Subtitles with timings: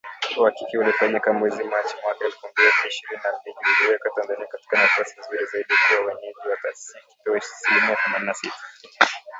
[0.39, 5.45] Uhakiki ulifanyika mwezi Machi mwaka elfu mbili ishirini na mbili uliiweka Tanzania katika nafasi nzuri
[5.45, 8.55] zaidi kuwa mwenyeji wa taasisi hiyo ikipewa asilimia themanini na sita